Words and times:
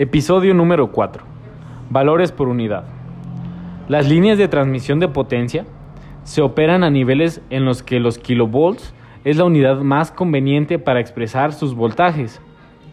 Episodio 0.00 0.54
número 0.54 0.92
4. 0.92 1.24
Valores 1.90 2.30
por 2.30 2.46
unidad. 2.46 2.84
Las 3.88 4.08
líneas 4.08 4.38
de 4.38 4.46
transmisión 4.46 5.00
de 5.00 5.08
potencia 5.08 5.64
se 6.22 6.40
operan 6.40 6.84
a 6.84 6.90
niveles 6.90 7.42
en 7.50 7.64
los 7.64 7.82
que 7.82 7.98
los 7.98 8.16
kilovolts 8.16 8.94
es 9.24 9.38
la 9.38 9.44
unidad 9.44 9.80
más 9.80 10.12
conveniente 10.12 10.78
para 10.78 11.00
expresar 11.00 11.52
sus 11.52 11.74
voltajes. 11.74 12.40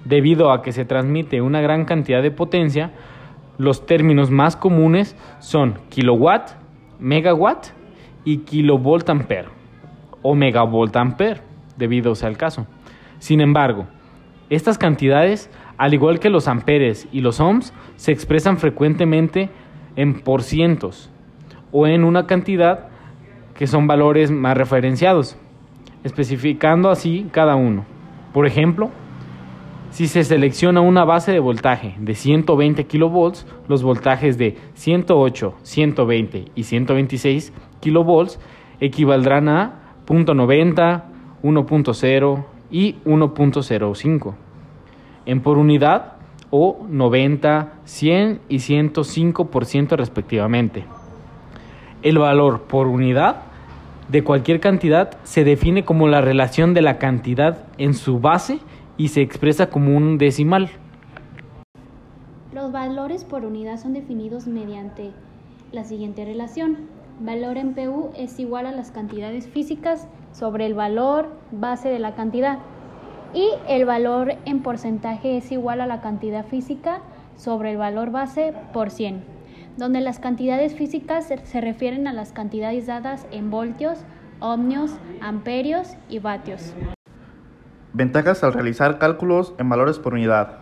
Debido 0.03 0.51
a 0.51 0.63
que 0.63 0.71
se 0.71 0.83
transmite 0.83 1.43
una 1.43 1.61
gran 1.61 1.85
cantidad 1.85 2.23
de 2.23 2.31
potencia, 2.31 2.89
los 3.59 3.85
términos 3.85 4.31
más 4.31 4.55
comunes 4.55 5.15
son 5.37 5.75
kilowatt, 5.89 6.53
megawatt 6.97 7.67
y 8.23 8.37
kilovolt 8.37 9.07
ampere 9.11 9.49
o 10.23 10.33
megavolt 10.33 10.95
ampere, 10.95 11.41
debido 11.77 12.13
el 12.19 12.35
caso. 12.35 12.65
Sin 13.19 13.41
embargo, 13.41 13.85
estas 14.49 14.79
cantidades 14.79 15.51
al 15.77 15.93
igual 15.93 16.19
que 16.19 16.29
los 16.29 16.47
amperes 16.47 17.07
y 17.11 17.21
los 17.21 17.39
ohms, 17.39 17.73
se 17.95 18.11
expresan 18.11 18.57
frecuentemente 18.57 19.49
en 19.95 20.21
porcientos 20.21 21.09
o 21.71 21.87
en 21.87 22.03
una 22.03 22.27
cantidad 22.27 22.87
que 23.53 23.67
son 23.67 23.87
valores 23.87 24.31
más 24.31 24.57
referenciados, 24.57 25.37
especificando 26.03 26.89
así 26.89 27.27
cada 27.31 27.55
uno. 27.55 27.85
Por 28.33 28.45
ejemplo, 28.45 28.89
si 29.91 30.07
se 30.07 30.23
selecciona 30.23 30.81
una 30.81 31.05
base 31.05 31.31
de 31.31 31.39
voltaje 31.39 31.95
de 31.99 32.15
120 32.15 32.85
kV, 32.85 33.33
los 33.67 33.83
voltajes 33.83 34.37
de 34.37 34.57
108, 34.73 35.55
120 35.61 36.45
y 36.53 36.63
126 36.63 37.53
kV 37.81 38.37
equivaldrán 38.81 39.47
a 39.47 39.73
0.90, 40.05 41.03
1.0 41.43 42.45
y 42.71 42.95
1.05 43.05 44.44
en 45.25 45.41
por 45.41 45.57
unidad 45.57 46.13
o 46.49 46.85
90, 46.87 47.73
100 47.85 48.41
y 48.49 48.57
105% 48.57 49.95
respectivamente. 49.97 50.85
El 52.01 52.19
valor 52.19 52.61
por 52.63 52.87
unidad 52.87 53.37
de 54.09 54.23
cualquier 54.23 54.59
cantidad 54.59 55.17
se 55.23 55.43
define 55.43 55.83
como 55.83 56.07
la 56.07 56.21
relación 56.21 56.73
de 56.73 56.81
la 56.81 56.97
cantidad 56.97 57.63
en 57.77 57.93
su 57.93 58.19
base 58.19 58.59
y 58.97 59.09
se 59.09 59.21
expresa 59.21 59.69
como 59.69 59.97
un 59.97 60.17
decimal. 60.17 60.69
Los 62.53 62.71
valores 62.71 63.25
por 63.25 63.43
unidad 63.43 63.77
son 63.77 63.93
definidos 63.93 64.47
mediante 64.47 65.11
la 65.71 65.83
siguiente 65.83 66.23
relación. 66.23 66.77
Valor 67.19 67.57
en 67.57 67.73
PU 67.73 68.11
es 68.15 68.39
igual 68.39 68.65
a 68.65 68.71
las 68.71 68.91
cantidades 68.91 69.47
físicas 69.47 70.07
sobre 70.31 70.65
el 70.65 70.73
valor 70.73 71.29
base 71.51 71.89
de 71.89 71.99
la 71.99 72.13
cantidad 72.13 72.59
y 73.35 73.49
el 73.67 73.85
valor 73.85 74.35
en 74.45 74.63
porcentaje 74.63 75.37
es 75.37 75.51
igual 75.51 75.81
a 75.81 75.85
la 75.85 75.99
cantidad 75.99 76.45
física 76.45 77.01
sobre 77.35 77.71
el 77.71 77.77
valor 77.77 78.09
base 78.09 78.53
por 78.71 78.89
100, 78.89 79.23
donde 79.75 79.99
las 79.99 80.19
cantidades 80.19 80.73
físicas 80.73 81.27
se 81.43 81.61
refieren 81.61 82.07
a 82.07 82.13
las 82.13 82.31
cantidades 82.31 82.87
dadas 82.87 83.27
en 83.31 83.51
voltios, 83.51 83.99
ohmios, 84.39 84.97
amperios 85.21 85.97
y 86.07 86.19
vatios. 86.19 86.73
Ventajas 87.91 88.41
al 88.43 88.53
realizar 88.53 88.99
cálculos 88.99 89.53
en 89.57 89.67
valores 89.67 89.99
por 89.99 90.13
unidad. 90.13 90.59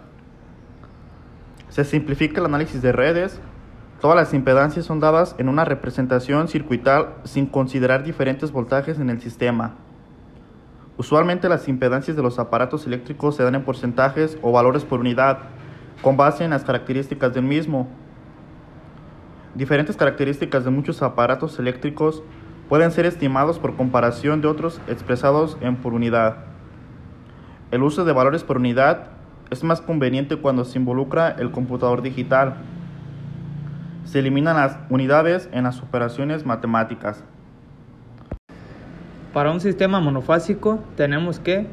Se 1.69 1.85
simplifica 1.85 2.39
el 2.39 2.47
análisis 2.47 2.81
de 2.81 2.91
redes. 2.91 3.39
Todas 4.01 4.17
las 4.17 4.33
impedancias 4.33 4.85
son 4.85 4.99
dadas 4.99 5.35
en 5.38 5.47
una 5.47 5.63
representación 5.63 6.47
circuital 6.47 7.16
sin 7.23 7.45
considerar 7.45 8.03
diferentes 8.03 8.51
voltajes 8.51 8.99
en 8.99 9.11
el 9.11 9.21
sistema. 9.21 9.75
Usualmente 10.97 11.49
las 11.49 11.67
impedancias 11.67 12.16
de 12.16 12.22
los 12.22 12.38
aparatos 12.38 12.86
eléctricos 12.86 13.36
se 13.36 13.44
dan 13.44 13.55
en 13.55 13.63
porcentajes 13.63 14.38
o 14.44 14.52
valores 14.52 14.83
por 14.83 15.00
unidad, 15.00 15.39
con 16.03 16.17
base 16.17 16.44
en 16.44 16.52
las 16.52 16.63
características 16.63 17.33
del 17.33 17.44
mismo. 17.44 17.88
Diferentes 19.55 19.97
características 19.97 20.66
de 20.66 20.69
muchos 20.69 21.02
aparatos 21.02 21.58
eléctricos 21.58 22.22
pueden 22.69 22.91
ser 22.91 23.05
estimados 23.05 23.57
por 23.57 23.75
comparación 23.75 24.41
de 24.41 24.47
otros 24.47 24.81
expresados 24.88 25.57
en 25.62 25.78
por 25.78 25.94
unidad. 25.94 26.38
El 27.72 27.81
uso 27.81 28.06
de 28.06 28.13
valores 28.13 28.44
por 28.44 28.57
unidad 28.57 29.07
es 29.50 29.63
más 29.63 29.81
conveniente 29.81 30.38
cuando 30.38 30.63
se 30.63 30.78
involucra 30.78 31.29
el 31.29 31.51
computador 31.51 32.03
digital. 32.03 32.57
Se 34.06 34.19
eliminan 34.19 34.57
las 34.57 34.78
unidades 34.90 35.50
en 35.51 35.63
las 35.63 35.81
operaciones 35.81 36.46
matemáticas. 36.46 37.23
Para 39.33 39.51
un 39.51 39.59
sistema 39.59 39.99
monofásico 39.99 40.79
tenemos 40.95 41.39
que 41.39 41.66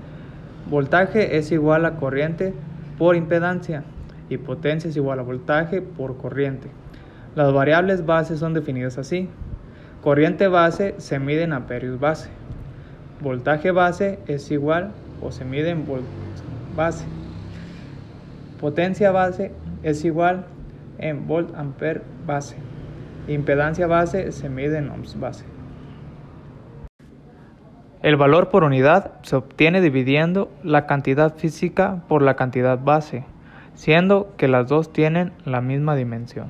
voltaje 0.71 1.37
es 1.37 1.53
igual 1.53 1.85
a 1.85 1.97
corriente 1.97 2.55
por 2.97 3.17
impedancia 3.17 3.85
y 4.31 4.39
potencia 4.39 4.89
es 4.89 4.97
igual 4.97 5.19
a 5.19 5.23
voltaje 5.23 5.83
por 5.83 6.17
corriente. 6.17 6.69
Las 7.35 7.53
variables 7.53 8.07
base 8.07 8.39
son 8.39 8.55
definidas 8.55 8.97
así. 8.97 9.29
Corriente 10.03 10.49
base 10.49 10.95
se 10.97 11.19
mide 11.19 11.43
en 11.43 11.53
amperios 11.53 12.01
base. 12.01 12.31
Voltaje 13.21 13.73
base 13.73 14.19
es 14.27 14.51
igual 14.51 14.93
o 15.21 15.31
se 15.31 15.45
mide 15.45 15.69
en 15.69 15.85
volt 15.85 16.05
base. 16.75 17.05
Potencia 18.59 19.11
base 19.11 19.53
es 19.83 20.03
igual 20.07 20.47
en 20.97 21.27
volt 21.27 21.55
ampere 21.55 22.01
base. 22.27 22.57
Impedancia 23.29 23.87
base 23.87 24.33
se 24.33 24.49
mide 24.49 24.79
en 24.79 24.89
ohms 24.89 25.21
base. 25.21 25.45
El 28.03 28.17
valor 28.17 28.49
por 28.49 28.65
unidad 28.65 29.13
se 29.21 29.37
obtiene 29.37 29.83
dividiendo 29.83 30.51
la 30.63 30.87
cantidad 30.87 31.37
física 31.37 32.03
por 32.09 32.23
la 32.23 32.35
cantidad 32.35 32.79
base, 32.79 33.27
siendo 33.75 34.35
que 34.39 34.49
las 34.49 34.69
dos 34.69 34.91
tienen 34.91 35.33
la 35.45 35.61
misma 35.61 35.95
dimensión. 35.95 36.47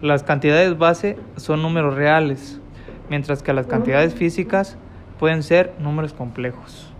Las 0.00 0.22
cantidades 0.22 0.78
base 0.78 1.18
son 1.36 1.60
números 1.60 1.96
reales, 1.96 2.62
mientras 3.10 3.42
que 3.42 3.52
las 3.52 3.66
cantidades 3.66 4.14
físicas 4.14 4.78
pueden 5.18 5.42
ser 5.42 5.74
números 5.78 6.14
complejos. 6.14 6.90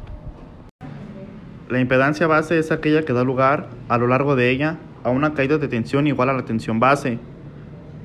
La 1.70 1.80
impedancia 1.80 2.26
base 2.26 2.58
es 2.58 2.70
aquella 2.70 3.03
que 3.03 3.14
da 3.14 3.24
lugar, 3.24 3.70
a 3.88 3.97
lo 3.97 4.08
largo 4.08 4.36
de 4.36 4.50
ella, 4.50 4.76
a 5.04 5.10
una 5.10 5.32
caída 5.32 5.56
de 5.56 5.68
tensión 5.68 6.06
igual 6.06 6.28
a 6.28 6.34
la 6.34 6.44
tensión 6.44 6.80
base, 6.80 7.18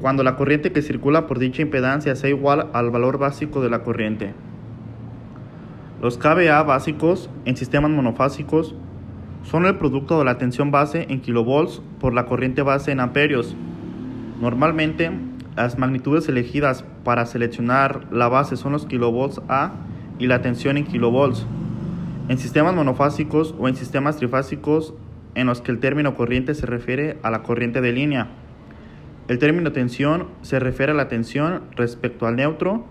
cuando 0.01 0.23
la 0.23 0.35
corriente 0.35 0.71
que 0.71 0.81
circula 0.81 1.27
por 1.27 1.37
dicha 1.37 1.61
impedancia 1.61 2.15
sea 2.15 2.29
igual 2.29 2.69
al 2.73 2.89
valor 2.89 3.19
básico 3.19 3.61
de 3.61 3.69
la 3.69 3.83
corriente. 3.83 4.33
Los 6.01 6.17
KVA 6.17 6.63
básicos 6.63 7.29
en 7.45 7.55
sistemas 7.55 7.91
monofásicos 7.91 8.73
son 9.43 9.65
el 9.65 9.77
producto 9.77 10.17
de 10.17 10.25
la 10.25 10.39
tensión 10.39 10.71
base 10.71 11.05
en 11.09 11.21
kilovolts 11.21 11.81
por 11.99 12.13
la 12.13 12.25
corriente 12.25 12.63
base 12.63 12.91
en 12.91 12.99
amperios. 12.99 13.55
Normalmente, 14.41 15.11
las 15.55 15.77
magnitudes 15.77 16.27
elegidas 16.27 16.83
para 17.03 17.27
seleccionar 17.27 18.07
la 18.11 18.27
base 18.27 18.57
son 18.57 18.71
los 18.71 18.87
kilovolts 18.87 19.41
A 19.47 19.73
y 20.17 20.25
la 20.25 20.41
tensión 20.41 20.77
en 20.77 20.85
kilovolts. 20.85 21.45
En 22.29 22.39
sistemas 22.39 22.73
monofásicos 22.73 23.53
o 23.59 23.67
en 23.67 23.75
sistemas 23.75 24.17
trifásicos 24.17 24.95
en 25.35 25.47
los 25.47 25.61
que 25.61 25.71
el 25.71 25.79
término 25.79 26.15
corriente 26.15 26.55
se 26.55 26.65
refiere 26.65 27.19
a 27.21 27.29
la 27.29 27.43
corriente 27.43 27.81
de 27.81 27.91
línea. 27.91 28.40
El 29.27 29.39
término 29.39 29.71
tensión 29.71 30.27
se 30.41 30.59
refiere 30.59 30.91
a 30.91 30.95
la 30.95 31.07
tensión 31.07 31.63
respecto 31.75 32.27
al 32.27 32.35
neutro 32.35 32.85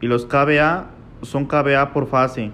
y 0.00 0.06
los 0.06 0.26
KVA 0.26 0.90
son 1.22 1.46
KVA 1.46 1.92
por 1.92 2.06
fase. 2.06 2.52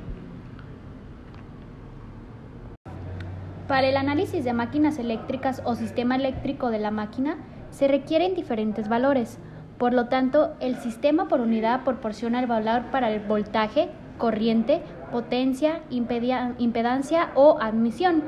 Para 3.68 3.88
el 3.88 3.96
análisis 3.96 4.44
de 4.44 4.52
máquinas 4.52 4.98
eléctricas 4.98 5.60
o 5.64 5.74
sistema 5.74 6.16
eléctrico 6.16 6.70
de 6.70 6.78
la 6.78 6.92
máquina 6.92 7.36
se 7.70 7.88
requieren 7.88 8.34
diferentes 8.34 8.88
valores. 8.88 9.38
Por 9.76 9.92
lo 9.92 10.06
tanto, 10.06 10.54
el 10.60 10.76
sistema 10.76 11.28
por 11.28 11.40
unidad 11.40 11.84
proporciona 11.84 12.40
el 12.40 12.46
valor 12.46 12.84
para 12.92 13.10
el 13.10 13.20
voltaje, 13.20 13.88
corriente, 14.18 14.82
potencia, 15.10 15.82
impedancia 15.90 17.30
o 17.34 17.58
admisión. 17.60 18.22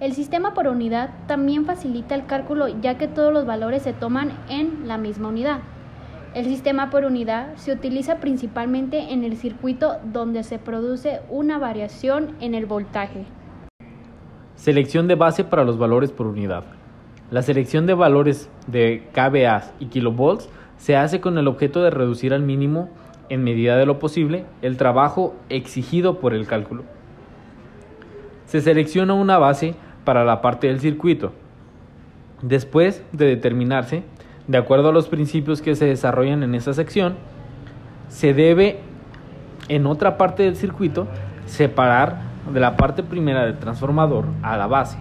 El 0.00 0.14
sistema 0.14 0.54
por 0.54 0.66
unidad 0.66 1.10
también 1.26 1.66
facilita 1.66 2.14
el 2.14 2.24
cálculo 2.24 2.68
ya 2.68 2.96
que 2.96 3.06
todos 3.06 3.34
los 3.34 3.44
valores 3.44 3.82
se 3.82 3.92
toman 3.92 4.32
en 4.48 4.88
la 4.88 4.96
misma 4.96 5.28
unidad. 5.28 5.58
El 6.32 6.46
sistema 6.46 6.88
por 6.88 7.04
unidad 7.04 7.54
se 7.56 7.70
utiliza 7.70 8.16
principalmente 8.16 9.12
en 9.12 9.24
el 9.24 9.36
circuito 9.36 9.98
donde 10.10 10.42
se 10.42 10.58
produce 10.58 11.20
una 11.28 11.58
variación 11.58 12.30
en 12.40 12.54
el 12.54 12.64
voltaje. 12.64 13.26
Selección 14.54 15.06
de 15.06 15.16
base 15.16 15.44
para 15.44 15.64
los 15.64 15.76
valores 15.76 16.12
por 16.12 16.28
unidad. 16.28 16.64
La 17.30 17.42
selección 17.42 17.86
de 17.86 17.92
valores 17.92 18.48
de 18.68 19.06
kVA 19.12 19.64
y 19.80 19.86
kilovolts 19.86 20.48
se 20.78 20.96
hace 20.96 21.20
con 21.20 21.36
el 21.36 21.46
objeto 21.46 21.82
de 21.82 21.90
reducir 21.90 22.32
al 22.32 22.42
mínimo, 22.42 22.88
en 23.28 23.44
medida 23.44 23.76
de 23.76 23.84
lo 23.84 23.98
posible, 23.98 24.46
el 24.62 24.78
trabajo 24.78 25.34
exigido 25.50 26.20
por 26.20 26.32
el 26.32 26.46
cálculo. 26.46 26.84
Se 28.46 28.60
selecciona 28.62 29.14
una 29.14 29.38
base 29.38 29.76
para 30.10 30.24
la 30.24 30.40
parte 30.40 30.66
del 30.66 30.80
circuito. 30.80 31.30
Después 32.42 33.04
de 33.12 33.26
determinarse, 33.26 34.02
de 34.48 34.58
acuerdo 34.58 34.88
a 34.88 34.92
los 34.92 35.06
principios 35.06 35.62
que 35.62 35.76
se 35.76 35.84
desarrollan 35.84 36.42
en 36.42 36.56
esa 36.56 36.72
sección, 36.72 37.14
se 38.08 38.34
debe 38.34 38.80
en 39.68 39.86
otra 39.86 40.18
parte 40.18 40.42
del 40.42 40.56
circuito 40.56 41.06
separar 41.46 42.22
de 42.52 42.58
la 42.58 42.76
parte 42.76 43.04
primera 43.04 43.44
del 43.44 43.58
transformador 43.58 44.24
a 44.42 44.56
la 44.56 44.66
base. 44.66 44.98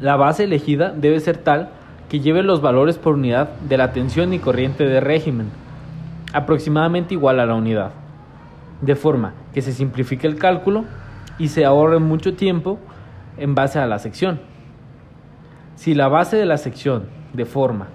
La 0.00 0.14
base 0.14 0.44
elegida 0.44 0.90
debe 0.92 1.18
ser 1.18 1.38
tal 1.38 1.70
que 2.08 2.20
lleve 2.20 2.44
los 2.44 2.62
valores 2.62 2.98
por 2.98 3.14
unidad 3.14 3.48
de 3.68 3.78
la 3.78 3.90
tensión 3.90 4.32
y 4.32 4.38
corriente 4.38 4.86
de 4.86 5.00
régimen, 5.00 5.48
aproximadamente 6.32 7.14
igual 7.14 7.40
a 7.40 7.46
la 7.46 7.56
unidad, 7.56 7.90
de 8.80 8.94
forma 8.94 9.34
que 9.52 9.60
se 9.60 9.72
simplifique 9.72 10.28
el 10.28 10.38
cálculo 10.38 10.84
y 11.36 11.48
se 11.48 11.64
ahorre 11.64 11.98
mucho 11.98 12.34
tiempo 12.34 12.78
en 13.36 13.54
base 13.54 13.78
a 13.78 13.86
la 13.86 13.98
sección. 13.98 14.40
Si 15.76 15.94
la 15.94 16.08
base 16.08 16.36
de 16.36 16.46
la 16.46 16.56
sección 16.56 17.08
de 17.32 17.44
forma 17.44 17.88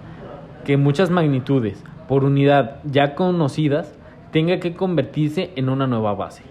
que 0.66 0.78
muchas 0.78 1.10
magnitudes 1.10 1.84
por 2.08 2.24
unidad 2.24 2.80
ya 2.84 3.16
conocidas 3.16 3.94
tenga 4.32 4.60
que 4.60 4.76
convertirse 4.76 5.52
en 5.56 5.70
una 5.70 5.88
nueva 5.88 6.14
base. 6.14 6.44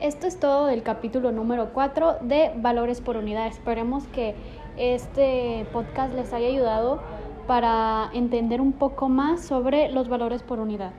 Esto 0.00 0.26
es 0.28 0.38
todo 0.38 0.66
del 0.66 0.82
capítulo 0.82 1.32
número 1.32 1.70
4 1.72 2.18
de 2.22 2.52
valores 2.56 3.00
por 3.00 3.16
unidad. 3.16 3.48
Esperemos 3.48 4.06
que 4.08 4.36
este 4.76 5.66
podcast 5.72 6.14
les 6.14 6.32
haya 6.32 6.46
ayudado 6.46 7.00
para 7.48 8.10
entender 8.12 8.60
un 8.60 8.72
poco 8.72 9.08
más 9.08 9.44
sobre 9.44 9.90
los 9.90 10.08
valores 10.08 10.42
por 10.44 10.60
unidad. 10.60 10.92